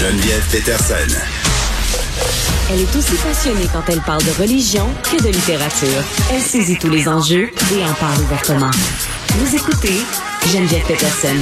Geneviève 0.00 0.48
Peterson. 0.50 1.14
Elle 2.70 2.80
est 2.80 2.96
aussi 2.96 3.16
passionnée 3.16 3.66
quand 3.70 3.82
elle 3.92 4.00
parle 4.00 4.22
de 4.22 4.30
religion 4.40 4.86
que 5.04 5.22
de 5.22 5.28
littérature. 5.28 6.02
Elle 6.32 6.40
saisit 6.40 6.78
tous 6.78 6.88
les 6.88 7.06
enjeux 7.06 7.50
et 7.50 7.84
en 7.84 7.92
parle 7.92 8.18
ouvertement. 8.22 8.70
Vous 9.34 9.54
écoutez 9.54 9.92
Geneviève 10.46 10.86
Peterson. 10.86 11.36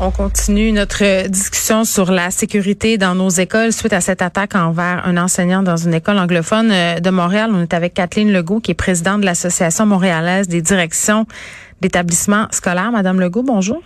On 0.00 0.10
continue 0.10 0.70
notre 0.70 1.28
discussion 1.28 1.84
sur 1.84 2.12
la 2.12 2.30
sécurité 2.30 2.98
dans 2.98 3.14
nos 3.14 3.30
écoles 3.30 3.72
suite 3.72 3.94
à 3.94 4.02
cette 4.02 4.20
attaque 4.20 4.54
envers 4.54 5.06
un 5.06 5.16
enseignant 5.16 5.62
dans 5.62 5.78
une 5.78 5.94
école 5.94 6.18
anglophone 6.18 6.70
euh, 6.70 7.00
de 7.00 7.08
Montréal. 7.08 7.52
On 7.54 7.62
est 7.62 7.72
avec 7.72 7.94
Kathleen 7.94 8.34
Legault, 8.34 8.60
qui 8.60 8.72
est 8.72 8.74
présidente 8.74 9.22
de 9.22 9.24
l'Association 9.24 9.86
montréalaise 9.86 10.46
des 10.46 10.60
directions 10.60 11.26
d'établissements 11.80 12.48
scolaires. 12.50 12.92
Madame 12.92 13.18
Legault, 13.18 13.44
bonjour. 13.44 13.80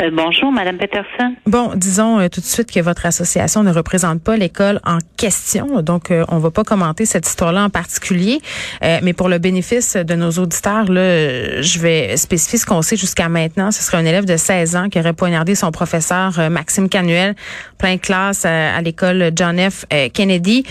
Euh, 0.00 0.10
bonjour, 0.12 0.50
Madame 0.50 0.78
Peterson. 0.78 1.34
Bon, 1.46 1.72
disons 1.76 2.18
euh, 2.18 2.28
tout 2.28 2.40
de 2.40 2.46
suite 2.46 2.72
que 2.72 2.80
votre 2.80 3.06
association 3.06 3.62
ne 3.62 3.72
représente 3.72 4.22
pas 4.22 4.36
l'école 4.36 4.80
en 4.84 4.98
question, 5.16 5.82
donc 5.82 6.10
euh, 6.10 6.24
on 6.28 6.38
va 6.38 6.50
pas 6.50 6.64
commenter 6.64 7.04
cette 7.04 7.28
histoire-là 7.28 7.64
en 7.64 7.70
particulier. 7.70 8.40
mais 8.80 9.12
pour 9.12 9.28
le 9.28 9.38
bénéfice 9.38 9.96
de 9.96 10.14
nos 10.14 10.30
auditeurs, 10.30 10.90
là, 10.90 11.60
je 11.62 11.78
vais 11.78 12.16
spécifier 12.16 12.58
ce 12.58 12.66
qu'on 12.66 12.82
sait 12.82 12.96
jusqu'à 12.96 13.28
maintenant. 13.28 13.70
Ce 13.70 13.82
serait 13.82 13.98
un 13.98 14.04
élève 14.04 14.24
de 14.24 14.36
16 14.36 14.76
ans 14.76 14.88
qui 14.88 14.98
aurait 14.98 15.12
poignardé 15.12 15.54
son 15.54 15.70
professeur 15.70 16.50
Maxime 16.50 16.88
Canuel, 16.88 17.34
plein 17.78 17.98
classe 17.98 18.44
à, 18.44 18.80
l'école 18.80 19.30
John 19.34 19.58
F. 19.58 19.84
Kennedy. 20.12 20.64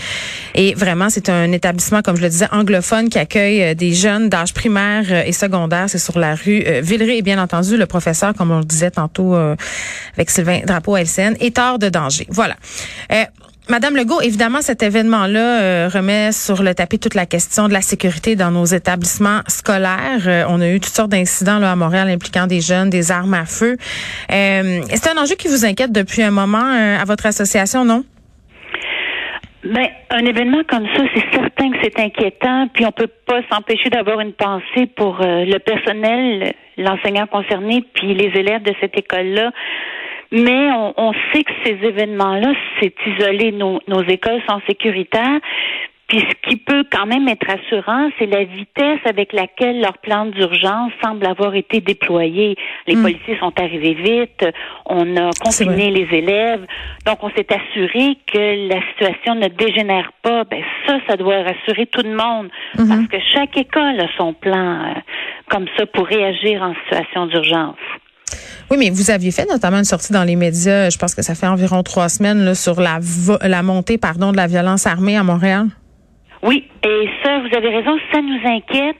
Et 0.54 0.74
vraiment, 0.74 1.08
c'est 1.10 1.28
un 1.28 1.52
établissement, 1.52 2.02
comme 2.02 2.16
je 2.16 2.22
le 2.22 2.28
disais, 2.28 2.48
anglophone 2.52 3.08
qui 3.08 3.18
accueille 3.18 3.74
des 3.74 3.92
jeunes 3.92 4.28
d'âge 4.28 4.52
primaire 4.54 5.26
et 5.26 5.32
secondaire. 5.32 5.84
C'est 5.88 5.98
sur 5.98 6.18
la 6.18 6.34
rue 6.34 6.64
Villeray. 6.82 7.18
Et 7.18 7.22
bien 7.22 7.42
entendu, 7.42 7.76
le 7.76 7.86
professeur, 7.86 8.34
comme 8.34 8.50
on 8.50 8.58
le 8.58 8.64
disait 8.64 8.90
tantôt, 8.90 9.11
euh, 9.20 9.56
avec 10.14 10.30
Sylvain 10.30 10.60
Drapeau 10.64 10.96
LCN, 10.96 11.34
est 11.40 11.58
hors 11.58 11.78
de 11.78 11.88
danger. 11.88 12.26
Voilà. 12.28 12.56
Euh, 13.12 13.24
Madame 13.68 13.96
Legault, 13.96 14.20
évidemment, 14.20 14.60
cet 14.60 14.82
événement-là 14.82 15.60
euh, 15.60 15.88
remet 15.92 16.32
sur 16.32 16.62
le 16.62 16.74
tapis 16.74 16.98
toute 16.98 17.14
la 17.14 17.26
question 17.26 17.68
de 17.68 17.72
la 17.72 17.80
sécurité 17.80 18.34
dans 18.34 18.50
nos 18.50 18.64
établissements 18.64 19.40
scolaires. 19.46 20.46
on 20.48 20.60
a 20.60 20.68
eu 20.68 20.80
toutes 20.80 20.94
sortes 20.94 21.10
d'incidents 21.10 21.58
là, 21.58 21.72
à 21.72 21.76
Montréal 21.76 22.08
impliquant 22.08 22.48
des 22.48 22.60
jeunes, 22.60 22.90
des 22.90 23.12
armes 23.12 23.34
à 23.34 23.46
feu. 23.46 23.76
c'est 24.28 25.06
un 25.06 25.16
enjeu 25.16 25.36
qui 25.36 25.46
vous 25.46 25.64
inquiète 25.64 25.92
depuis 25.92 26.22
un 26.22 26.32
moment 26.32 26.98
à 27.00 27.04
votre 27.04 27.26
association, 27.26 27.84
non? 27.84 28.04
Ben, 29.64 29.86
un 30.10 30.24
événement 30.26 30.62
comme 30.68 30.86
ça, 30.88 31.04
c'est 31.14 31.32
certain 31.32 31.70
que 31.70 31.78
c'est 31.82 31.98
inquiétant, 32.00 32.66
puis 32.74 32.84
on 32.84 32.90
peut 32.90 33.10
pas 33.26 33.42
s'empêcher 33.48 33.90
d'avoir 33.90 34.18
une 34.18 34.32
pensée 34.32 34.86
pour 34.96 35.20
euh, 35.20 35.44
le 35.44 35.58
personnel, 35.60 36.52
l'enseignant 36.76 37.28
concerné, 37.28 37.84
puis 37.94 38.12
les 38.14 38.36
élèves 38.38 38.62
de 38.62 38.74
cette 38.80 38.98
école-là. 38.98 39.52
Mais 40.32 40.72
on, 40.72 40.94
on, 40.96 41.12
sait 41.32 41.44
que 41.44 41.52
ces 41.64 41.78
événements-là, 41.86 42.54
c'est 42.80 42.94
isolé. 43.06 43.52
Nos, 43.52 43.80
nos 43.86 44.02
écoles 44.02 44.40
sont 44.48 44.60
sécuritaires. 44.66 45.38
Puis 46.12 46.20
ce 46.20 46.50
qui 46.50 46.56
peut 46.58 46.84
quand 46.92 47.06
même 47.06 47.26
être 47.26 47.46
rassurant, 47.46 48.10
c'est 48.18 48.26
la 48.26 48.44
vitesse 48.44 49.00
avec 49.06 49.32
laquelle 49.32 49.80
leur 49.80 49.96
plan 49.96 50.26
d'urgence 50.26 50.92
semble 51.02 51.24
avoir 51.26 51.54
été 51.54 51.80
déployé. 51.80 52.54
Les 52.86 52.96
hmm. 52.96 53.02
policiers 53.02 53.38
sont 53.38 53.52
arrivés 53.58 53.94
vite, 53.94 54.44
on 54.84 55.16
a 55.16 55.30
confiné 55.42 55.90
les 55.90 56.06
élèves, 56.14 56.66
donc 57.06 57.16
on 57.22 57.30
s'est 57.30 57.46
assuré 57.48 58.18
que 58.30 58.68
la 58.68 58.82
situation 58.90 59.36
ne 59.36 59.48
dégénère 59.48 60.12
pas. 60.22 60.44
Ben 60.44 60.62
ça, 60.86 60.98
ça 61.08 61.16
doit 61.16 61.44
rassurer 61.44 61.86
tout 61.86 62.02
le 62.02 62.14
monde, 62.14 62.50
hmm. 62.76 62.88
parce 62.88 63.06
que 63.08 63.16
chaque 63.32 63.56
école 63.56 63.98
a 63.98 64.08
son 64.18 64.34
plan 64.34 64.82
euh, 64.82 65.00
comme 65.48 65.64
ça 65.78 65.86
pour 65.86 66.06
réagir 66.06 66.62
en 66.62 66.74
situation 66.84 67.24
d'urgence. 67.24 67.76
Oui, 68.70 68.76
mais 68.78 68.90
vous 68.90 69.10
aviez 69.10 69.30
fait 69.30 69.46
notamment 69.50 69.78
une 69.78 69.84
sortie 69.84 70.12
dans 70.12 70.24
les 70.24 70.36
médias, 70.36 70.90
je 70.90 70.98
pense 70.98 71.14
que 71.14 71.22
ça 71.22 71.34
fait 71.34 71.46
environ 71.46 71.82
trois 71.82 72.10
semaines, 72.10 72.44
là, 72.44 72.54
sur 72.54 72.82
la, 72.82 72.98
la 73.40 73.62
montée 73.62 73.96
pardon, 73.96 74.30
de 74.30 74.36
la 74.36 74.46
violence 74.46 74.86
armée 74.86 75.16
à 75.16 75.22
Montréal? 75.22 75.68
Oui, 76.42 76.68
et 76.84 77.08
ça, 77.22 77.38
vous 77.38 77.54
avez 77.54 77.68
raison, 77.68 77.98
ça 78.12 78.20
nous 78.20 78.40
inquiète. 78.44 78.96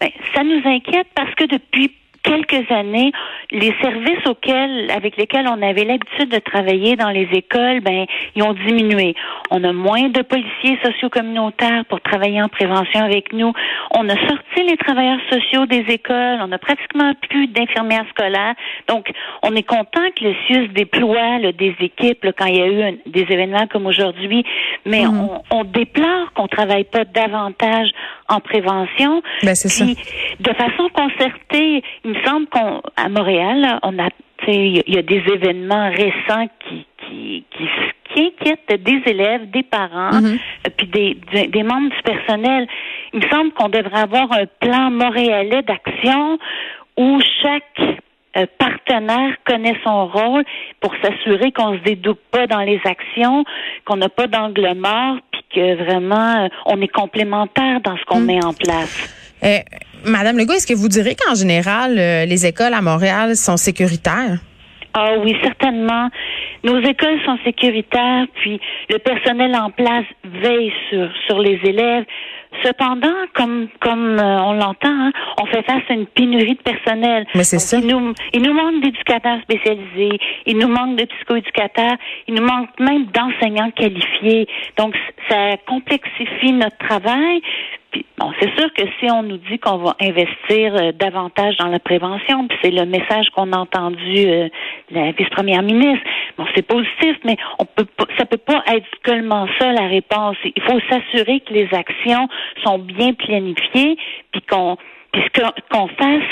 Ben, 0.00 0.10
ça 0.34 0.44
nous 0.44 0.62
inquiète 0.64 1.08
parce 1.14 1.34
que 1.34 1.44
depuis 1.44 1.90
quelques 2.24 2.70
années, 2.72 3.12
les 3.52 3.72
services 3.80 4.26
auxquels, 4.26 4.90
avec 4.90 5.16
lesquels 5.16 5.46
on 5.46 5.62
avait 5.62 5.84
l'habitude 5.84 6.30
de 6.30 6.38
travailler 6.38 6.96
dans 6.96 7.10
les 7.10 7.28
écoles, 7.32 7.80
ben, 7.80 8.06
ils 8.34 8.42
ont 8.42 8.54
diminué. 8.54 9.14
On 9.50 9.62
a 9.62 9.72
moins 9.72 10.08
de 10.08 10.22
policiers 10.22 10.78
socio-communautaires 10.82 11.84
pour 11.88 12.00
travailler 12.00 12.42
en 12.42 12.48
prévention 12.48 13.00
avec 13.00 13.32
nous. 13.32 13.52
On 13.92 14.08
a 14.08 14.16
sorti 14.26 14.62
les 14.66 14.76
travailleurs 14.76 15.20
sociaux 15.30 15.66
des 15.66 15.84
écoles. 15.88 16.38
On 16.42 16.50
a 16.50 16.58
pratiquement 16.58 17.12
plus 17.28 17.46
d'infirmières 17.48 18.06
scolaires. 18.10 18.54
Donc, 18.88 19.12
on 19.42 19.54
est 19.54 19.62
content 19.62 20.08
que 20.16 20.24
le 20.24 20.34
CIUS 20.46 20.68
déploie 20.68 21.52
des 21.52 21.76
équipes 21.80 22.26
quand 22.36 22.46
il 22.46 22.56
y 22.56 22.62
a 22.62 22.66
eu 22.66 22.98
des 23.06 23.26
événements 23.28 23.66
comme 23.66 23.86
aujourd'hui, 23.86 24.44
mais 24.86 25.02
mhm. 25.02 25.28
on, 25.50 25.58
on 25.58 25.64
déplore 25.64 26.32
qu'on 26.34 26.48
travaille 26.48 26.84
pas 26.84 27.04
davantage 27.04 27.88
en 28.28 28.40
prévention. 28.40 29.22
Ben, 29.42 29.54
c'est 29.54 29.68
ça. 29.68 29.84
De 29.84 30.52
façon 30.54 30.88
concertée, 30.94 31.82
il 32.04 32.13
me 32.14 32.24
semble 32.24 32.46
qu'on 32.48 32.82
à 32.96 33.08
Montréal, 33.08 33.78
on 33.82 33.98
a 33.98 34.08
il 34.46 34.82
y 34.94 34.98
a 34.98 35.02
des 35.02 35.22
événements 35.32 35.90
récents 35.90 36.48
qui 36.60 36.86
qui, 37.06 37.44
qui, 37.50 37.68
qui 38.12 38.20
inquiètent 38.26 38.82
des 38.82 39.02
élèves, 39.06 39.50
des 39.50 39.62
parents, 39.62 40.10
mm-hmm. 40.10 40.38
puis 40.76 40.86
des, 40.86 41.46
des, 41.48 41.62
membres 41.62 41.90
du 41.90 42.02
personnel. 42.02 42.66
Il 43.12 43.20
me 43.20 43.28
semble 43.28 43.52
qu'on 43.52 43.68
devrait 43.68 44.00
avoir 44.00 44.32
un 44.32 44.46
plan 44.60 44.90
montréalais 44.90 45.62
d'action 45.62 46.38
où 46.96 47.20
chaque 47.42 47.98
euh, 48.36 48.46
partenaire 48.58 49.36
connaît 49.44 49.76
son 49.84 50.06
rôle 50.06 50.44
pour 50.80 50.94
s'assurer 51.02 51.52
qu'on 51.52 51.78
se 51.78 51.82
dédouble 51.82 52.20
pas 52.30 52.46
dans 52.46 52.60
les 52.60 52.80
actions, 52.84 53.44
qu'on 53.84 53.96
n'a 53.96 54.08
pas 54.08 54.26
d'angle 54.26 54.74
mort, 54.76 55.18
puis 55.30 55.42
que 55.54 55.74
vraiment 55.84 56.44
euh, 56.44 56.48
on 56.66 56.80
est 56.80 56.88
complémentaire 56.88 57.80
dans 57.80 57.96
ce 57.96 58.04
qu'on 58.04 58.20
mm. 58.20 58.26
met 58.26 58.44
en 58.44 58.52
place. 58.52 59.14
Euh, 59.44 59.58
Madame 60.04 60.38
Legault, 60.38 60.54
est-ce 60.54 60.66
que 60.66 60.74
vous 60.74 60.88
direz 60.88 61.14
qu'en 61.14 61.34
général, 61.34 61.98
euh, 61.98 62.24
les 62.26 62.46
écoles 62.46 62.74
à 62.74 62.82
Montréal 62.82 63.36
sont 63.36 63.56
sécuritaires? 63.56 64.38
Ah 64.92 65.14
oui, 65.18 65.36
certainement. 65.42 66.08
Nos 66.62 66.78
écoles 66.80 67.18
sont 67.24 67.36
sécuritaires, 67.44 68.26
puis 68.36 68.60
le 68.88 68.98
personnel 68.98 69.54
en 69.56 69.70
place 69.70 70.04
veille 70.24 70.72
sur, 70.88 71.08
sur 71.26 71.38
les 71.40 71.58
élèves. 71.64 72.04
Cependant, 72.62 73.16
comme 73.34 73.66
comme 73.80 74.16
euh, 74.16 74.42
on 74.42 74.52
l'entend, 74.52 74.88
hein, 74.88 75.12
on 75.42 75.46
fait 75.46 75.62
face 75.64 75.82
à 75.88 75.94
une 75.94 76.06
pénurie 76.06 76.54
de 76.54 76.62
personnel. 76.62 77.26
Mais 77.34 77.42
c'est 77.42 77.58
ça. 77.58 77.78
Il 77.78 77.88
nous, 77.88 78.14
il 78.32 78.42
nous 78.42 78.52
manque 78.52 78.80
d'éducateurs 78.80 79.40
spécialisés, 79.42 80.18
il 80.46 80.58
nous 80.58 80.68
manque 80.68 80.96
de 80.96 81.04
psychoéducateurs, 81.04 81.96
il 82.28 82.34
nous 82.34 82.44
manque 82.44 82.68
même 82.78 83.06
d'enseignants 83.06 83.72
qualifiés. 83.72 84.46
Donc, 84.78 84.94
ça 85.28 85.56
complexifie 85.66 86.52
notre 86.52 86.78
travail. 86.78 87.42
Puis, 87.94 88.04
bon, 88.18 88.32
c'est 88.40 88.50
sûr 88.58 88.72
que 88.74 88.82
si 88.98 89.08
on 89.08 89.22
nous 89.22 89.36
dit 89.36 89.60
qu'on 89.60 89.76
va 89.76 89.94
investir 90.00 90.74
euh, 90.74 90.90
davantage 90.90 91.56
dans 91.58 91.68
la 91.68 91.78
prévention, 91.78 92.48
puis 92.48 92.58
c'est 92.60 92.72
le 92.72 92.86
message 92.86 93.30
qu'on 93.30 93.52
a 93.52 93.56
entendu 93.56 94.26
euh, 94.26 94.48
la 94.90 95.12
vice-première 95.12 95.62
ministre, 95.62 96.04
bon, 96.36 96.44
c'est 96.56 96.66
positif, 96.66 97.16
mais 97.24 97.36
on 97.60 97.64
peut 97.64 97.84
pas, 97.84 98.06
ça 98.18 98.26
peut 98.26 98.36
pas 98.36 98.64
être 98.66 98.86
seulement 99.06 99.46
ça 99.60 99.70
la 99.72 99.86
réponse. 99.86 100.36
Il 100.44 100.62
faut 100.62 100.80
s'assurer 100.90 101.38
que 101.38 101.54
les 101.54 101.68
actions 101.72 102.26
sont 102.64 102.80
bien 102.80 103.12
planifiées, 103.12 103.96
puis 104.32 104.42
qu'on, 104.42 104.76
qu'on 105.70 105.86
fasse 105.86 106.22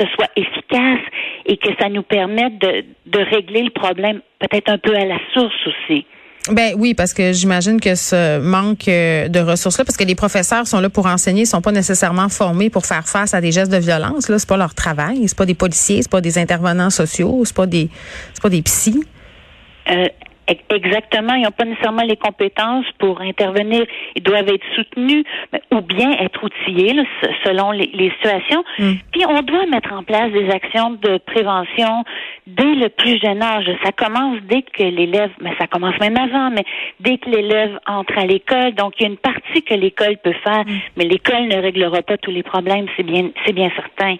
ce 0.00 0.06
soit 0.16 0.30
efficace 0.34 1.02
et 1.44 1.58
que 1.58 1.68
ça 1.78 1.88
nous 1.88 2.02
permette 2.02 2.58
de, 2.58 2.82
de 3.06 3.18
régler 3.20 3.62
le 3.62 3.70
problème 3.70 4.22
peut-être 4.40 4.70
un 4.70 4.78
peu 4.78 4.96
à 4.96 5.04
la 5.04 5.18
source 5.34 5.66
aussi. 5.66 6.06
Ben 6.50 6.74
oui, 6.76 6.94
parce 6.94 7.14
que 7.14 7.32
j'imagine 7.32 7.80
que 7.80 7.94
ce 7.94 8.40
manque 8.40 8.88
euh, 8.88 9.28
de 9.28 9.38
ressources-là, 9.38 9.84
parce 9.84 9.96
que 9.96 10.02
les 10.02 10.16
professeurs 10.16 10.66
sont 10.66 10.80
là 10.80 10.90
pour 10.90 11.06
enseigner, 11.06 11.42
ils 11.42 11.46
sont 11.46 11.60
pas 11.60 11.70
nécessairement 11.70 12.28
formés 12.28 12.68
pour 12.68 12.84
faire 12.84 13.06
face 13.06 13.32
à 13.32 13.40
des 13.40 13.52
gestes 13.52 13.70
de 13.70 13.76
violence. 13.76 14.28
Là, 14.28 14.40
c'est 14.40 14.48
pas 14.48 14.56
leur 14.56 14.74
travail, 14.74 15.22
c'est 15.28 15.36
pas 15.36 15.46
des 15.46 15.54
policiers, 15.54 16.02
c'est 16.02 16.10
pas 16.10 16.20
des 16.20 16.38
intervenants 16.38 16.90
sociaux, 16.90 17.42
c'est 17.44 17.54
pas 17.54 17.66
des, 17.66 17.90
c'est 18.34 18.42
pas 18.42 18.48
des 18.48 18.62
psys. 18.62 19.04
Euh, 19.88 20.08
Exactement, 20.48 21.34
ils 21.34 21.42
n'ont 21.42 21.52
pas 21.52 21.64
nécessairement 21.64 22.02
les 22.02 22.16
compétences 22.16 22.86
pour 22.98 23.20
intervenir. 23.20 23.84
Ils 24.16 24.22
doivent 24.22 24.48
être 24.48 24.64
soutenus 24.74 25.24
ou 25.70 25.80
bien 25.80 26.10
être 26.18 26.42
outillés 26.42 26.94
selon 27.44 27.70
les, 27.70 28.10
situations. 28.10 28.64
Mm. 28.78 28.92
Puis 29.12 29.24
on 29.26 29.42
doit 29.42 29.66
mettre 29.66 29.92
en 29.92 30.02
place 30.02 30.32
des 30.32 30.50
actions 30.50 30.90
de 30.90 31.18
prévention 31.18 32.04
dès 32.48 32.74
le 32.74 32.88
plus 32.88 33.20
jeune 33.20 33.40
âge. 33.40 33.70
Ça 33.84 33.92
commence 33.92 34.40
dès 34.42 34.62
que 34.62 34.82
l'élève, 34.82 35.30
mais 35.40 35.52
ça 35.60 35.68
commence 35.68 35.98
même 36.00 36.16
avant, 36.16 36.50
mais 36.50 36.64
dès 36.98 37.18
que 37.18 37.30
l'élève 37.30 37.78
entre 37.86 38.18
à 38.18 38.26
l'école. 38.26 38.74
Donc 38.74 38.94
il 38.98 39.02
y 39.04 39.06
a 39.06 39.10
une 39.10 39.18
partie 39.18 39.62
que 39.62 39.74
l'école 39.74 40.16
peut 40.16 40.34
faire, 40.42 40.64
mm. 40.66 40.78
mais 40.96 41.04
l'école 41.04 41.46
ne 41.46 41.56
réglera 41.56 42.02
pas 42.02 42.18
tous 42.18 42.32
les 42.32 42.42
problèmes, 42.42 42.86
c'est 42.96 43.04
bien, 43.04 43.30
c'est 43.46 43.52
bien 43.52 43.70
certain. 43.76 44.16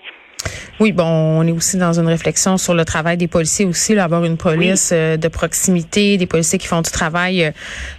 Oui, 0.81 0.91
bon, 0.93 1.05
on 1.05 1.47
est 1.47 1.53
aussi 1.53 1.77
dans 1.77 2.01
une 2.01 2.09
réflexion 2.09 2.57
sur 2.57 2.75
le 2.75 2.85
travail 2.85 3.17
des 3.17 3.29
policiers 3.29 3.65
aussi, 3.65 3.95
là, 3.95 4.05
avoir 4.05 4.25
une 4.25 4.37
police 4.37 4.91
euh, 4.93 5.17
de 5.17 5.29
proximité, 5.29 6.17
des 6.17 6.27
policiers 6.27 6.59
qui 6.59 6.67
font 6.67 6.81
du 6.81 6.91
travail, 6.91 7.45
euh, 7.45 7.51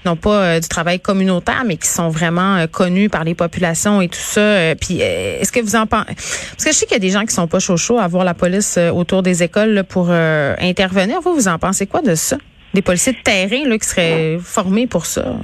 non 0.06 0.16
pas 0.16 0.44
euh, 0.44 0.60
du 0.60 0.68
travail 0.68 1.00
communautaire, 1.00 1.64
mais 1.66 1.78
qui 1.78 1.88
sont 1.88 2.10
vraiment 2.10 2.66
connus 2.68 3.10
par 3.10 3.24
les 3.24 3.36
populations 3.36 4.02
et 4.02 4.10
tout 4.10 4.20
ça. 4.20 4.76
puis, 4.76 5.00
est-ce 5.00 5.52
que 5.52 5.62
vous 5.62 5.76
en 5.76 5.86
pensez 5.86 6.08
Parce 6.08 6.66
que 6.66 6.72
je 6.72 6.76
sais 6.76 6.86
qu'il 6.86 6.96
y 6.96 6.98
a 6.98 7.00
des 7.00 7.12
gens 7.12 7.26
qui 7.26 7.34
sont 7.34 7.48
pas 7.48 7.60
chaud 7.60 7.78
chaud 7.78 8.00
à 8.00 8.08
voir 8.08 8.26
la 8.26 8.34
police 8.34 8.78
autour 8.94 9.24
des 9.24 9.44
écoles 9.44 9.84
pour 9.88 10.10
intervenir. 10.12 11.22
Vous, 11.22 11.34
vous 11.34 11.48
en 11.48 11.60
pensez 11.60 11.88
quoi 11.88 12.02
de 12.02 12.16
ça? 12.16 12.38
Des 12.74 12.82
policiers 12.82 13.14
de 13.14 13.22
terrain 13.24 13.68
là, 13.68 13.78
qui 13.78 13.88
seraient 13.88 14.38
formés 14.44 14.88
pour 14.88 15.06
ça? 15.06 15.36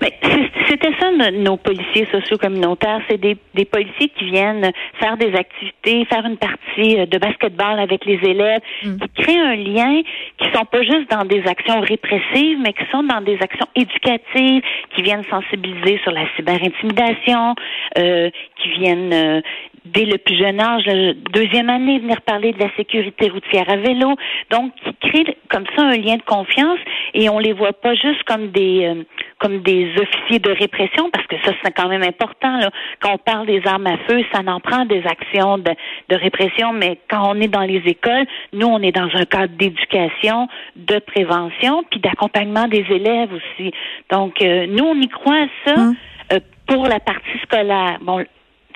Mais 0.00 0.14
c'était 0.82 0.96
ça 1.00 1.10
nos 1.32 1.56
policiers 1.56 2.06
sociaux 2.10 2.38
communautaires. 2.38 3.00
C'est 3.08 3.20
des, 3.20 3.36
des, 3.54 3.64
policiers 3.64 4.08
qui 4.08 4.24
viennent 4.24 4.70
faire 4.98 5.16
des 5.16 5.34
activités, 5.34 6.04
faire 6.06 6.24
une 6.26 6.36
partie 6.36 6.98
euh, 6.98 7.06
de 7.06 7.18
basketball 7.18 7.78
avec 7.78 8.04
les 8.04 8.18
élèves, 8.22 8.60
mm. 8.82 8.96
qui 8.98 9.22
créent 9.22 9.38
un 9.38 9.56
lien, 9.56 10.02
qui 10.38 10.46
sont 10.52 10.64
pas 10.64 10.82
juste 10.82 11.10
dans 11.10 11.24
des 11.24 11.42
actions 11.46 11.80
répressives, 11.80 12.58
mais 12.60 12.72
qui 12.72 12.84
sont 12.90 13.02
dans 13.02 13.20
des 13.20 13.38
actions 13.40 13.66
éducatives, 13.74 14.62
qui 14.94 15.02
viennent 15.02 15.24
sensibiliser 15.30 16.00
sur 16.02 16.12
la 16.12 16.26
cyberintimidation, 16.36 17.54
euh, 17.98 18.30
qui 18.56 18.68
viennent 18.70 19.12
euh, 19.12 19.40
dès 19.84 20.04
le 20.04 20.18
plus 20.18 20.36
jeune 20.36 20.60
âge, 20.60 20.84
la 20.86 21.12
deuxième 21.32 21.68
année, 21.68 21.98
venir 21.98 22.20
parler 22.22 22.52
de 22.52 22.58
la 22.60 22.70
sécurité 22.76 23.28
routière 23.28 23.68
à 23.68 23.76
vélo. 23.76 24.14
Donc, 24.50 24.72
qui 24.84 25.10
crée 25.10 25.36
comme 25.48 25.64
ça 25.76 25.82
un 25.82 25.96
lien 25.96 26.16
de 26.16 26.22
confiance 26.22 26.78
et 27.14 27.28
on 27.28 27.38
les 27.38 27.52
voit 27.52 27.72
pas 27.72 27.94
juste 27.94 28.22
comme 28.24 28.48
des 28.48 28.84
euh, 28.84 29.02
comme 29.42 29.60
des 29.62 29.90
officiers 29.98 30.38
de 30.38 30.52
répression, 30.52 31.10
parce 31.10 31.26
que 31.26 31.36
ça, 31.44 31.52
c'est 31.62 31.72
quand 31.72 31.88
même 31.88 32.02
important. 32.02 32.58
Là. 32.58 32.70
Quand 33.00 33.14
on 33.14 33.18
parle 33.18 33.46
des 33.46 33.60
armes 33.66 33.88
à 33.88 33.98
feu, 34.08 34.22
ça 34.32 34.40
en 34.46 34.60
prend 34.60 34.84
des 34.86 35.02
actions 35.04 35.58
de, 35.58 35.72
de 36.08 36.16
répression, 36.16 36.72
mais 36.72 36.98
quand 37.10 37.28
on 37.28 37.40
est 37.40 37.48
dans 37.48 37.62
les 37.62 37.82
écoles, 37.86 38.26
nous, 38.52 38.68
on 38.68 38.80
est 38.80 38.92
dans 38.92 39.10
un 39.14 39.24
cadre 39.24 39.54
d'éducation, 39.56 40.48
de 40.76 40.98
prévention, 41.00 41.82
puis 41.90 41.98
d'accompagnement 41.98 42.68
des 42.68 42.86
élèves 42.88 43.30
aussi. 43.32 43.72
Donc, 44.10 44.40
euh, 44.40 44.66
nous, 44.68 44.84
on 44.84 44.94
y 44.94 45.08
croit 45.08 45.42
à 45.42 45.46
ça. 45.66 45.74
Hum. 45.74 45.96
Euh, 46.32 46.38
pour 46.66 46.86
la 46.86 47.00
partie 47.00 47.38
scolaire. 47.42 47.98
Bon, 48.00 48.24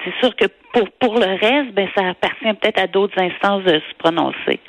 c'est 0.04 0.14
sûr 0.20 0.34
que 0.36 0.46
pour, 0.72 0.90
pour 0.98 1.14
le 1.18 1.38
reste, 1.38 1.72
ben, 1.72 1.88
ça 1.96 2.08
appartient 2.08 2.52
peut-être 2.60 2.80
à 2.80 2.86
d'autres 2.86 3.18
instances 3.18 3.64
de 3.64 3.78
se 3.78 3.94
prononcer. 3.98 4.60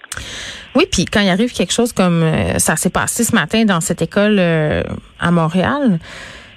Oui, 0.75 0.85
puis 0.91 1.05
quand 1.05 1.21
il 1.21 1.29
arrive 1.29 1.51
quelque 1.51 1.73
chose 1.73 1.91
comme 1.91 2.21
euh, 2.21 2.59
ça 2.59 2.75
s'est 2.75 2.89
passé 2.89 3.23
ce 3.23 3.33
matin 3.33 3.65
dans 3.65 3.81
cette 3.81 4.01
école 4.01 4.37
euh, 4.39 4.83
à 5.19 5.31
Montréal, 5.31 5.99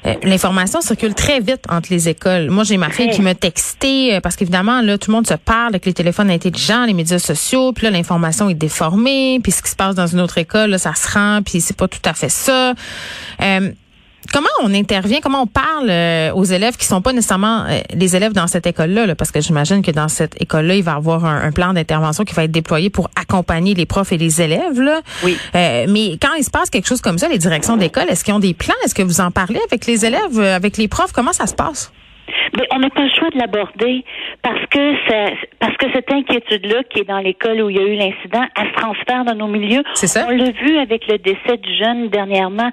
euh, 0.06 0.14
L'information 0.22 0.80
circule 0.80 1.12
très 1.12 1.40
vite 1.40 1.62
entre 1.68 1.88
les 1.90 2.08
écoles. 2.08 2.48
Moi, 2.48 2.64
j'ai 2.64 2.78
ma 2.78 2.88
fille 2.88 3.10
qui 3.10 3.20
me 3.20 3.34
texté 3.34 4.18
parce 4.22 4.34
qu'évidemment, 4.34 4.80
là, 4.80 4.96
tout 4.96 5.10
le 5.10 5.16
monde 5.16 5.26
se 5.26 5.34
parle 5.34 5.68
avec 5.68 5.84
les 5.84 5.92
téléphones 5.92 6.30
intelligents, 6.30 6.86
les 6.86 6.94
médias 6.94 7.18
sociaux, 7.18 7.74
puis 7.74 7.84
là, 7.84 7.90
l'information 7.90 8.48
est 8.48 8.54
déformée, 8.54 9.40
puis 9.42 9.52
ce 9.52 9.62
qui 9.62 9.68
se 9.68 9.76
passe 9.76 9.94
dans 9.94 10.06
une 10.06 10.20
autre 10.20 10.38
école, 10.38 10.70
là, 10.70 10.78
ça 10.78 10.94
se 10.94 11.06
rend, 11.06 11.42
puis 11.42 11.60
c'est 11.60 11.76
pas 11.76 11.86
tout 11.86 12.00
à 12.06 12.14
fait 12.14 12.30
ça. 12.30 12.72
Comment 14.32 14.48
on 14.62 14.72
intervient, 14.74 15.18
comment 15.20 15.42
on 15.42 15.46
parle 15.46 15.90
euh, 15.90 16.32
aux 16.32 16.44
élèves 16.44 16.76
qui 16.76 16.84
sont 16.84 17.02
pas 17.02 17.12
nécessairement 17.12 17.64
euh, 17.64 17.80
les 17.94 18.14
élèves 18.14 18.32
dans 18.32 18.46
cette 18.46 18.66
école-là, 18.66 19.14
parce 19.16 19.32
que 19.32 19.40
j'imagine 19.40 19.82
que 19.82 19.90
dans 19.90 20.06
cette 20.06 20.40
école-là, 20.40 20.76
il 20.76 20.84
va 20.84 20.92
y 20.92 20.94
avoir 20.94 21.24
un, 21.24 21.50
plan 21.50 21.72
d'intervention 21.72 22.22
qui 22.22 22.34
va 22.34 22.44
être 22.44 22.52
déployé 22.52 22.90
pour 22.90 23.10
accompagner 23.20 23.74
les 23.74 23.86
profs 23.86 24.12
et 24.12 24.18
les 24.18 24.40
élèves. 24.40 24.80
Là. 24.80 25.00
Oui. 25.24 25.36
Euh, 25.56 25.86
mais 25.88 26.16
quand 26.22 26.34
il 26.38 26.44
se 26.44 26.50
passe 26.50 26.70
quelque 26.70 26.86
chose 26.86 27.00
comme 27.00 27.18
ça, 27.18 27.28
les 27.28 27.38
directions 27.38 27.76
d'école, 27.76 28.04
est-ce 28.08 28.22
qu'ils 28.22 28.34
ont 28.34 28.38
des 28.38 28.54
plans? 28.54 28.74
Est-ce 28.84 28.94
que 28.94 29.02
vous 29.02 29.20
en 29.20 29.32
parlez 29.32 29.60
avec 29.68 29.86
les 29.86 30.06
élèves, 30.06 30.38
avec 30.38 30.76
les 30.76 30.86
profs? 30.86 31.12
Comment 31.12 31.32
ça 31.32 31.46
se 31.46 31.54
passe? 31.54 31.92
Mais 32.56 32.66
on 32.72 32.78
n'a 32.78 32.90
pas 32.90 33.02
le 33.02 33.10
choix 33.10 33.30
de 33.30 33.38
l'aborder 33.38 34.04
parce 34.42 34.64
que 34.70 34.94
parce 35.58 35.76
que 35.76 35.86
cette 35.92 36.12
inquiétude-là 36.12 36.82
qui 36.90 37.00
est 37.00 37.04
dans 37.04 37.18
l'école 37.18 37.60
où 37.62 37.70
il 37.70 37.76
y 37.76 37.80
a 37.80 37.82
eu 37.82 37.96
l'incident, 37.96 38.44
elle 38.56 38.68
se 38.68 38.74
transfère 38.74 39.24
dans 39.24 39.34
nos 39.34 39.48
milieux. 39.48 39.82
C'est 39.94 40.06
ça. 40.06 40.26
On 40.28 40.30
l'a 40.30 40.50
vu 40.50 40.78
avec 40.78 41.06
le 41.08 41.18
décès 41.18 41.56
du 41.56 41.76
jeune 41.76 42.08
dernièrement 42.08 42.70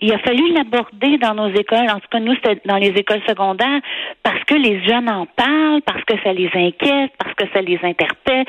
il 0.00 0.12
a 0.12 0.18
fallu 0.18 0.52
l'aborder 0.52 1.18
dans 1.18 1.34
nos 1.34 1.48
écoles. 1.48 1.88
En 1.90 2.00
tout 2.00 2.08
cas, 2.10 2.20
nous, 2.20 2.34
c'était 2.34 2.60
dans 2.66 2.76
les 2.76 2.88
écoles 2.88 3.22
secondaires 3.26 3.80
parce 4.22 4.42
que 4.44 4.54
les 4.54 4.82
jeunes 4.84 5.08
en 5.08 5.26
parlent, 5.26 5.82
parce 5.82 6.04
que 6.04 6.14
ça 6.22 6.32
les 6.32 6.50
inquiète, 6.54 7.12
parce 7.18 7.34
que 7.34 7.44
ça 7.52 7.60
les 7.62 7.78
interpelle. 7.82 8.44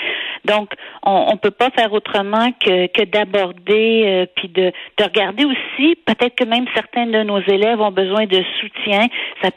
Donc, 0.46 0.72
on 1.04 1.32
ne 1.32 1.38
peut 1.38 1.52
pas 1.52 1.70
faire 1.72 1.94
autrement 1.94 2.52
que, 2.60 2.88
que 2.88 3.04
d'aborder 3.04 4.04
euh, 4.06 4.26
puis 4.36 4.50
de, 4.50 4.72
de 4.98 5.04
regarder 5.04 5.46
aussi. 5.46 5.96
Peut-être 6.06 6.36
que 6.36 6.46
même 6.46 6.66
certains 6.74 7.06
de 7.06 7.24
nos 7.24 7.40
élèves 7.42 7.80
ont 7.80 7.92
besoin 7.92 8.26
de 8.26 8.44
soutien 8.60 9.08
ça, 9.42 9.50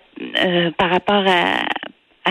euh, 0.45 0.71
par 0.79 0.91
rapport 0.91 1.25
à 1.27 1.65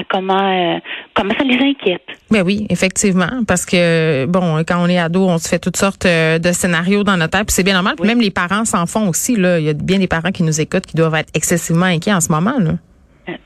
comment 0.10 0.76
euh, 0.76 0.80
comment 1.14 1.34
ça 1.38 1.44
les 1.44 1.58
inquiète. 1.58 2.04
Ben 2.30 2.44
oui, 2.44 2.66
effectivement, 2.70 3.44
parce 3.48 3.66
que 3.66 4.26
bon, 4.26 4.64
quand 4.68 4.84
on 4.84 4.88
est 4.88 4.98
ado, 4.98 5.28
on 5.28 5.38
se 5.38 5.48
fait 5.48 5.60
toutes 5.60 5.78
sortes 5.78 6.06
euh, 6.06 6.40
de 6.40 6.52
scénarios 6.52 7.04
dans 7.04 7.18
notre 7.18 7.38
tête, 7.38 7.48
puis 7.48 7.54
c'est 7.54 7.64
bien 7.64 7.74
normal. 7.74 7.96
Même 8.04 8.22
les 8.22 8.32
parents 8.32 8.66
s'en 8.66 8.86
font 8.86 9.08
aussi. 9.10 9.36
Là, 9.36 9.60
il 9.60 9.66
y 9.66 9.70
a 9.70 9.74
bien 9.74 10.00
des 10.00 10.08
parents 10.08 10.32
qui 10.32 10.44
nous 10.44 10.62
écoutent 10.62 10.86
qui 10.86 10.96
doivent 10.96 11.16
être 11.16 11.30
excessivement 11.34 11.86
inquiets 11.86 12.14
en 12.14 12.22
ce 12.22 12.32
moment. 12.32 12.58
Là. 12.60 12.74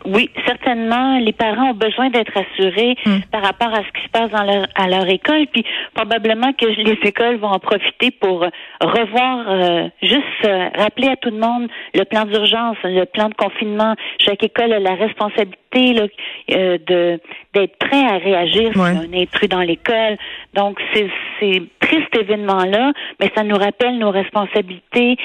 Oui, 0.05 0.29
certainement. 0.45 1.19
Les 1.19 1.33
parents 1.33 1.71
ont 1.71 1.73
besoin 1.73 2.09
d'être 2.09 2.33
assurés 2.37 2.95
hmm. 3.05 3.21
par 3.31 3.41
rapport 3.41 3.73
à 3.73 3.83
ce 3.83 3.91
qui 3.99 4.03
se 4.03 4.09
passe 4.09 4.31
dans 4.31 4.43
leur, 4.43 4.67
à 4.75 4.87
leur 4.87 5.07
école, 5.07 5.47
puis 5.51 5.63
probablement 5.93 6.53
que 6.53 6.65
les 6.65 6.97
écoles 7.03 7.37
vont 7.37 7.49
en 7.49 7.59
profiter 7.59 8.11
pour 8.11 8.45
revoir, 8.81 9.49
euh, 9.49 9.89
juste 10.01 10.23
euh, 10.45 10.69
rappeler 10.75 11.07
à 11.09 11.15
tout 11.15 11.29
le 11.29 11.37
monde 11.37 11.69
le 11.93 12.03
plan 12.03 12.25
d'urgence, 12.25 12.77
le 12.83 13.05
plan 13.05 13.29
de 13.29 13.33
confinement. 13.33 13.95
Chaque 14.19 14.43
école 14.43 14.73
a 14.73 14.79
la 14.79 14.95
responsabilité 14.95 15.93
là, 15.93 16.07
euh, 16.51 16.77
de 16.85 17.19
d'être 17.53 17.77
prêt 17.77 18.03
à 18.05 18.17
réagir 18.17 18.71
ouais. 18.75 18.93
si 18.93 19.15
un 19.15 19.21
intrus 19.21 19.49
dans 19.49 19.61
l'école. 19.61 20.17
Donc, 20.53 20.79
c'est 20.93 21.09
ces 21.39 21.63
tristes 21.79 22.15
événements-là, 22.15 22.93
mais 23.19 23.31
ça 23.35 23.43
nous 23.43 23.57
rappelle 23.57 23.97
nos 23.97 24.11
responsabilités 24.11 25.17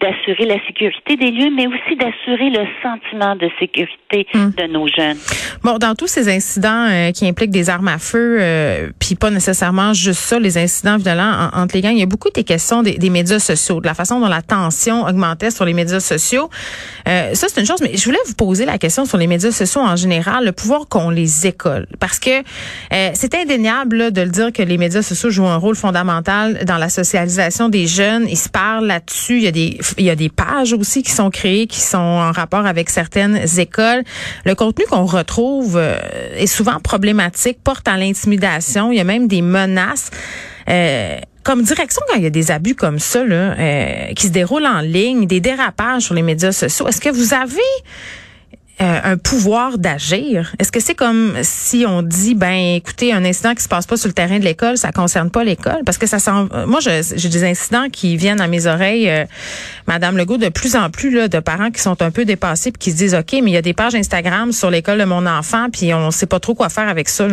d'assurer 0.00 0.46
la 0.46 0.64
sécurité 0.66 1.16
des 1.16 1.30
lieux, 1.30 1.50
mais 1.54 1.66
aussi 1.66 1.96
d'assurer 1.96 2.48
le 2.48 2.66
sentiment 2.82 3.36
de 3.36 3.50
sécurité 3.58 4.26
hmm. 4.32 4.50
de 4.56 4.72
nos 4.72 4.86
jeunes. 4.86 5.18
Bon, 5.62 5.76
dans 5.78 5.94
tous 5.94 6.06
ces 6.06 6.28
incidents 6.34 6.88
euh, 6.90 7.10
qui 7.10 7.28
impliquent 7.28 7.50
des 7.50 7.68
armes 7.68 7.88
à 7.88 7.98
feu, 7.98 8.38
euh, 8.40 8.90
puis 8.98 9.14
pas 9.14 9.30
nécessairement 9.30 9.92
juste 9.92 10.20
ça, 10.20 10.38
les 10.38 10.56
incidents 10.56 10.96
violents 10.96 11.50
entre 11.52 11.74
les 11.74 11.82
gangs, 11.82 11.92
il 11.92 12.00
y 12.00 12.02
a 12.02 12.06
beaucoup 12.06 12.30
des 12.30 12.44
questions 12.44 12.82
des, 12.82 12.96
des, 12.96 13.10
médias 13.10 13.38
sociaux, 13.38 13.80
de 13.80 13.86
la 13.86 13.94
façon 13.94 14.20
dont 14.20 14.28
la 14.28 14.40
tension 14.40 15.02
augmentait 15.02 15.50
sur 15.50 15.66
les 15.66 15.74
médias 15.74 16.00
sociaux. 16.00 16.48
Euh, 17.06 17.34
ça, 17.34 17.48
c'est 17.48 17.60
une 17.60 17.66
chose, 17.66 17.82
mais 17.82 17.96
je 17.96 18.04
voulais 18.04 18.18
vous 18.26 18.34
poser 18.34 18.64
la 18.64 18.78
question 18.78 19.04
sur 19.04 19.18
les 19.18 19.26
médias 19.26 19.50
sociaux 19.50 19.82
en 19.82 19.96
général, 19.96 20.46
le 20.46 20.52
pouvoir 20.52 20.88
qu'on 20.88 21.10
les 21.10 21.46
parce 21.98 22.18
que 22.18 22.40
euh, 22.40 23.10
c'est 23.14 23.34
indéniable 23.34 24.12
de 24.12 24.22
le 24.22 24.28
dire 24.28 24.52
que 24.52 24.62
les 24.62 24.78
médias 24.78 25.02
sociaux 25.02 25.30
jouent 25.30 25.46
un 25.46 25.56
rôle 25.56 25.76
fondamental 25.76 26.64
dans 26.64 26.78
la 26.78 26.88
socialisation 26.88 27.68
des 27.68 27.86
jeunes. 27.86 28.26
Ils 28.28 28.38
se 28.38 28.48
parlent 28.48 28.86
là-dessus. 28.86 29.38
Il 29.38 29.44
y 29.44 29.48
a 29.48 29.52
des 29.52 29.78
il 29.98 30.04
y 30.04 30.10
a 30.10 30.16
des 30.16 30.28
pages 30.28 30.72
aussi 30.72 31.02
qui 31.02 31.12
sont 31.12 31.30
créées, 31.30 31.66
qui 31.66 31.80
sont 31.80 31.98
en 31.98 32.32
rapport 32.32 32.66
avec 32.66 32.90
certaines 32.90 33.40
écoles. 33.58 34.02
Le 34.44 34.54
contenu 34.54 34.84
qu'on 34.86 35.06
retrouve 35.06 35.76
euh, 35.76 35.96
est 36.36 36.46
souvent 36.46 36.80
problématique, 36.80 37.58
porte 37.62 37.88
à 37.88 37.96
l'intimidation. 37.96 38.92
Il 38.92 38.96
y 38.96 39.00
a 39.00 39.04
même 39.04 39.28
des 39.28 39.42
menaces. 39.42 40.10
Euh, 40.68 41.18
comme 41.42 41.62
direction, 41.62 42.00
quand 42.08 42.16
il 42.16 42.22
y 42.22 42.26
a 42.26 42.30
des 42.30 42.50
abus 42.50 42.74
comme 42.74 42.98
ça 42.98 43.22
là, 43.22 43.54
euh, 43.58 44.12
qui 44.14 44.26
se 44.28 44.32
déroulent 44.32 44.66
en 44.66 44.80
ligne, 44.80 45.26
des 45.26 45.40
dérapages 45.40 46.04
sur 46.04 46.14
les 46.14 46.22
médias 46.22 46.52
sociaux, 46.52 46.88
est-ce 46.88 47.00
que 47.00 47.10
vous 47.10 47.34
avez 47.34 47.60
euh, 48.80 49.00
un 49.04 49.16
pouvoir 49.16 49.78
d'agir? 49.78 50.52
Est-ce 50.58 50.72
que 50.72 50.80
c'est 50.80 50.94
comme 50.94 51.34
si 51.42 51.84
on 51.86 52.02
dit, 52.02 52.34
ben, 52.34 52.74
écoutez, 52.76 53.12
un 53.12 53.24
incident 53.24 53.54
qui 53.54 53.62
se 53.62 53.68
passe 53.68 53.86
pas 53.86 53.96
sur 53.96 54.08
le 54.08 54.14
terrain 54.14 54.38
de 54.38 54.44
l'école, 54.44 54.76
ça 54.76 54.90
concerne 54.90 55.30
pas 55.30 55.44
l'école? 55.44 55.82
Parce 55.86 55.98
que 55.98 56.06
ça 56.06 56.18
sent, 56.18 56.48
moi, 56.66 56.80
j'ai 56.80 57.28
des 57.28 57.44
incidents 57.44 57.88
qui 57.90 58.16
viennent 58.16 58.40
à 58.40 58.48
mes 58.48 58.66
oreilles, 58.66 59.08
euh, 59.08 59.24
Madame 59.86 60.16
Legault, 60.16 60.38
de 60.38 60.48
plus 60.48 60.74
en 60.74 60.90
plus, 60.90 61.10
là, 61.10 61.28
de 61.28 61.38
parents 61.38 61.70
qui 61.70 61.80
sont 61.80 62.02
un 62.02 62.10
peu 62.10 62.24
dépassés 62.24 62.72
puis 62.72 62.78
qui 62.78 62.90
se 62.90 62.96
disent, 62.96 63.14
OK, 63.14 63.32
mais 63.34 63.50
il 63.50 63.54
y 63.54 63.56
a 63.56 63.62
des 63.62 63.74
pages 63.74 63.94
Instagram 63.94 64.52
sur 64.52 64.70
l'école 64.70 64.98
de 64.98 65.04
mon 65.04 65.26
enfant 65.26 65.68
puis 65.72 65.94
on 65.94 66.10
sait 66.10 66.26
pas 66.26 66.40
trop 66.40 66.54
quoi 66.54 66.68
faire 66.68 66.88
avec 66.88 67.08
ça. 67.08 67.28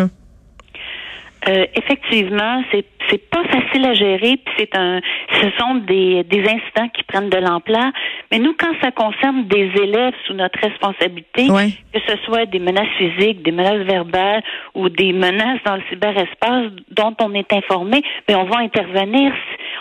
Euh, 1.47 1.65
effectivement, 1.75 2.63
c'est 2.71 2.85
c'est 3.09 3.29
pas 3.29 3.43
facile 3.45 3.85
à 3.85 3.93
gérer, 3.93 4.37
puis 4.37 4.53
c'est 4.57 4.75
un, 4.75 5.01
ce 5.41 5.47
sont 5.59 5.75
des, 5.75 6.23
des 6.23 6.41
incidents 6.41 6.87
qui 6.93 7.03
prennent 7.03 7.29
de 7.29 7.37
l'ampleur. 7.37 7.91
Mais 8.31 8.39
nous, 8.39 8.53
quand 8.57 8.73
ça 8.81 8.91
concerne 8.91 9.47
des 9.47 9.71
élèves 9.81 10.13
sous 10.25 10.33
notre 10.33 10.59
responsabilité, 10.59 11.47
que 11.47 11.99
ce 12.07 12.17
soit 12.25 12.45
des 12.45 12.59
menaces 12.59 12.87
physiques, 12.97 13.43
des 13.43 13.51
menaces 13.51 13.85
verbales 13.85 14.43
ou 14.75 14.89
des 14.89 15.13
menaces 15.13 15.59
dans 15.65 15.75
le 15.75 15.81
cyberespace 15.89 16.71
dont 16.91 17.15
on 17.21 17.33
est 17.33 17.51
informé, 17.53 18.01
mais 18.27 18.35
ben, 18.35 18.41
on 18.41 18.45
va 18.45 18.59
intervenir. 18.59 19.33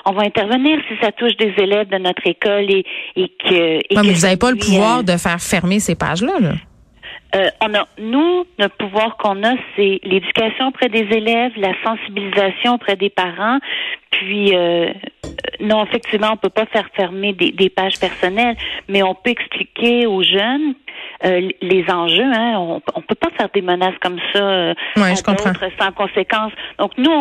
On 0.07 0.13
va 0.13 0.23
intervenir 0.23 0.79
si 0.89 0.95
ça 1.03 1.13
touche 1.13 1.37
des 1.37 1.53
élèves 1.59 1.89
de 1.89 1.99
notre 1.99 2.27
école 2.27 2.71
et, 2.71 2.85
et 3.17 3.29
que. 3.29 3.55
Et 3.55 3.97
mais 3.97 4.13
vous 4.13 4.23
n'avez 4.23 4.39
pas 4.39 4.51
le 4.51 4.57
pouvoir 4.57 5.05
de 5.05 5.17
faire 5.17 5.41
fermer 5.41 5.79
ces 5.79 5.95
pages-là. 5.95 6.41
Là. 6.41 6.53
Euh, 7.35 7.49
on 7.61 7.75
a, 7.75 7.87
nous, 7.99 8.45
le 8.59 8.69
pouvoir 8.69 9.17
qu'on 9.17 9.43
a, 9.45 9.55
c'est 9.77 10.01
l'éducation 10.03 10.69
auprès 10.69 10.89
des 10.89 11.07
élèves, 11.17 11.53
la 11.57 11.73
sensibilisation 11.85 12.75
auprès 12.75 12.97
des 12.97 13.11
parents. 13.11 13.59
Puis, 14.11 14.55
euh, 14.57 14.93
non, 15.61 15.85
effectivement, 15.85 16.31
on 16.33 16.37
peut 16.37 16.51
pas 16.51 16.67
faire 16.67 16.89
fermer 16.95 17.33
des, 17.33 17.53
des, 17.53 17.71
pages 17.71 17.99
personnelles, 18.01 18.57
mais 18.89 19.03
on 19.03 19.15
peut 19.15 19.31
expliquer 19.31 20.07
aux 20.07 20.23
jeunes 20.23 20.75
euh, 21.25 21.49
les 21.63 21.85
enjeux. 21.89 22.33
Hein, 22.33 22.57
on, 22.59 22.83
on 22.95 23.03
peut 23.03 23.15
pas 23.15 23.31
faire 23.37 23.49
des 23.55 23.63
menaces 23.63 23.99
comme 24.01 24.19
ça 24.33 24.41
euh, 24.41 24.75
ouais, 24.97 25.15
je 25.15 25.23
comprends. 25.23 25.53
sans 25.79 25.93
conséquence. 25.93 26.53
Donc, 26.79 26.93
nous, 26.99 27.13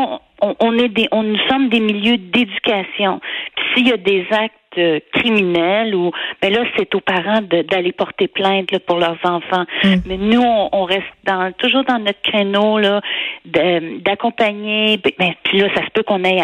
on, 0.42 0.56
on, 0.60 0.78
est 0.80 0.89
des, 0.89 1.08
on, 1.12 1.24
nous 1.24 1.39
sommes 1.50 1.70
des 1.70 1.80
milieux 1.80 2.18
d'éducation. 2.18 3.22
Puis, 3.56 3.66
s'il 3.75 3.88
y 3.88 3.94
a 3.94 3.98
des 3.98 4.25
actes 4.32 4.56
euh, 4.78 5.00
criminel 5.14 5.96
ou 5.96 6.12
mais 6.42 6.50
là 6.50 6.64
c'est 6.78 6.94
aux 6.96 7.00
parents 7.02 7.42
d'aller 7.42 7.92
porter 7.92 8.28
plainte 8.28 8.72
là, 8.72 8.80
pour 8.80 8.98
leurs 8.98 9.18
enfants. 9.24 9.66
Mm. 9.84 9.96
Mais 10.06 10.18
nous 10.18 10.42
on, 10.42 10.84
reste 10.84 11.04
dans 11.26 11.52
toujours 11.54 11.84
dans 11.84 12.00
notre 12.00 12.22
créneau 12.22 12.78
là 12.78 13.02
d'accompagner. 13.46 14.98
Ben, 14.98 15.12
ben, 15.18 15.34
puis 15.44 15.60
là 15.60 15.70
ça 15.76 15.86
se 15.86 15.90
peut 15.92 16.04
qu'on 16.04 16.24
ait 16.24 16.42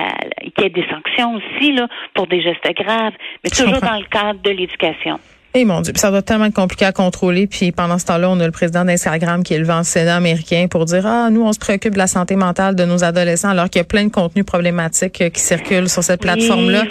qu'il 0.56 0.64
y 0.64 0.68
ait 0.68 0.70
des 0.70 0.86
sanctions 0.90 1.36
aussi 1.36 1.72
là 1.74 1.88
pour 2.14 2.28
des 2.28 2.42
gestes 2.42 2.68
graves, 2.76 3.14
mais 3.44 3.50
toujours 3.50 3.82
dans 3.82 3.98
le 3.98 4.06
cadre 4.06 4.40
de 4.42 4.52
l'éducation. 4.52 5.20
Et 5.56 5.62
eh, 5.62 5.66
mon 5.66 5.80
Dieu, 5.80 5.94
ça 5.96 6.12
doit 6.12 6.22
tellement 6.22 6.46
être 6.46 6.54
compliqué 6.54 6.84
à 6.84 6.92
contrôler. 6.92 7.48
Puis 7.48 7.72
pendant 7.72 7.98
ce 7.98 8.06
temps-là, 8.08 8.30
on 8.30 8.38
a 8.42 8.46
le 8.46 8.52
président 8.52 8.84
d'Instagram 8.84 9.42
qui 9.42 9.54
est 9.54 9.58
le 9.58 9.64
vent 9.64 9.84
Sénat 9.84 10.18
américain 10.18 10.68
pour 10.70 10.84
dire 10.84 11.08
ah 11.08 11.30
nous 11.32 11.44
on 11.44 11.54
se 11.54 11.60
préoccupe 11.60 11.94
de 11.94 11.98
la 11.98 12.08
santé 12.08 12.36
mentale 12.36 12.76
de 12.76 12.84
nos 12.84 13.06
adolescents 13.06 13.52
alors 13.52 13.70
qu'il 13.70 13.80
y 13.80 13.82
a 13.82 13.86
plein 13.86 14.04
de 14.04 14.12
contenus 14.12 14.46
problématiques 14.46 15.22
euh, 15.22 15.30
qui 15.30 15.40
circulent 15.40 15.88
sur 15.88 16.04
cette 16.04 16.20
plateforme-là. 16.20 16.84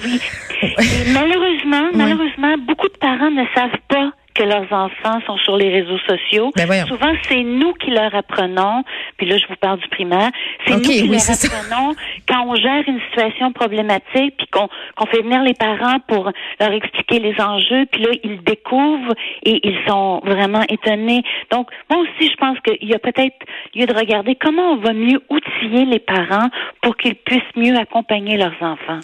malheureusement, 1.12 1.90
malheureusement, 1.92 2.54
beaucoup 2.66 2.88
de 2.88 2.96
parents 2.98 3.30
ne 3.30 3.44
savent 3.54 3.80
pas 3.86 4.10
que 4.34 4.42
leurs 4.42 4.72
enfants 4.72 5.20
sont 5.26 5.36
sur 5.38 5.56
les 5.56 5.70
réseaux 5.70 5.98
sociaux. 6.08 6.52
Ben 6.56 6.86
Souvent, 6.86 7.12
c'est 7.28 7.42
nous 7.42 7.72
qui 7.74 7.90
leur 7.90 8.14
apprenons, 8.14 8.82
puis 9.16 9.26
là, 9.26 9.38
je 9.38 9.46
vous 9.48 9.56
parle 9.56 9.78
du 9.78 9.88
primaire, 9.88 10.30
c'est 10.66 10.74
nous 10.74 10.80
qui 10.80 11.08
leur 11.08 11.30
apprenons 11.30 11.94
quand 12.28 12.44
on 12.46 12.54
gère 12.56 12.82
une 12.86 13.00
situation 13.08 13.52
problématique, 13.52 14.34
puis 14.36 14.46
qu'on 14.50 14.68
qu'on 14.96 15.06
fait 15.06 15.22
venir 15.22 15.42
les 15.42 15.54
parents 15.54 15.98
pour 16.06 16.30
leur 16.60 16.72
expliquer 16.72 17.18
les 17.18 17.40
enjeux, 17.40 17.86
puis 17.90 18.02
là, 18.02 18.10
ils 18.22 18.42
découvrent 18.42 19.14
et 19.44 19.60
ils 19.66 19.78
sont 19.86 20.20
vraiment 20.24 20.62
étonnés. 20.68 21.22
Donc, 21.50 21.68
moi 21.90 22.00
aussi, 22.00 22.30
je 22.30 22.36
pense 22.36 22.58
qu'il 22.60 22.88
y 22.88 22.94
a 22.94 22.98
peut-être 22.98 23.36
lieu 23.74 23.86
de 23.86 23.94
regarder 23.94 24.34
comment 24.34 24.72
on 24.72 24.76
va 24.76 24.92
mieux 24.92 25.20
outiller 25.30 25.84
les 25.84 25.98
parents 25.98 26.48
pour 26.82 26.96
qu'ils 26.96 27.14
puissent 27.14 27.42
mieux 27.56 27.76
accompagner 27.76 28.36
leurs 28.36 28.56
enfants. 28.60 29.00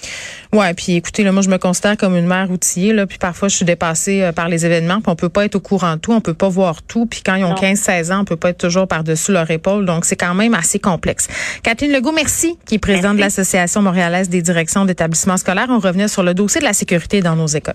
Ouais, 0.53 0.75
puis 0.75 0.97
écoutez, 0.97 1.23
là, 1.23 1.33
moi, 1.33 1.43
je 1.43 1.51
me 1.51 1.59
considère 1.59 1.97
comme 1.97 2.17
une 2.17 2.27
mère 2.27 2.51
outillée, 2.51 2.93
là, 2.93 3.07
puis 3.07 3.19
parfois, 3.19 3.49
je 3.49 3.57
suis 3.57 3.65
dépassée 3.65 4.23
euh, 4.23 4.33
par 4.33 4.49
les 4.49 4.67
événements, 4.67 5.01
puis 5.01 5.11
on 5.11 5.17
peut 5.21 5.29
pas 5.29 5.45
être 5.45 5.57
au 5.57 5.61
courant 5.61 5.95
de 5.95 6.00
tout, 6.00 6.12
on 6.12 6.21
peut 6.21 6.35
pas 6.35 6.49
voir 6.49 6.83
tout, 6.83 7.07
puis 7.07 7.23
quand 7.25 7.35
ils 7.35 7.45
ont 7.45 7.55
15-16 7.55 8.12
ans, 8.12 8.21
on 8.21 8.25
peut 8.25 8.37
pas 8.37 8.50
être 8.50 8.59
toujours 8.59 8.89
par-dessus 8.89 9.33
leur 9.33 9.50
épaule, 9.50 9.85
donc 9.85 10.05
c'est 10.05 10.17
quand 10.17 10.35
même 10.35 10.55
assez 10.55 10.79
complexe. 10.79 11.29
Catherine 11.62 11.93
Legault, 11.93 12.12
merci, 12.12 12.57
qui 12.67 12.77
est 12.77 12.79
présidente 12.79 13.17
de 13.17 13.21
l'Association 13.21 13.83
montréalaise 13.83 14.29
des 14.29 14.43
directions 14.43 14.85
d'établissements 14.85 15.37
scolaires. 15.37 15.69
On 15.69 15.79
revenait 15.79 16.09
sur 16.09 16.23
le 16.23 16.35
dossier 16.35 16.61
de 16.61 16.65
la 16.65 16.73
sécurité 16.73 17.21
dans 17.21 17.37
nos 17.37 17.47
écoles. 17.47 17.75